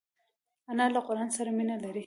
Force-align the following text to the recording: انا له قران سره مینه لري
انا 0.71 0.85
له 0.93 0.99
قران 1.07 1.29
سره 1.37 1.49
مینه 1.57 1.75
لري 1.83 1.99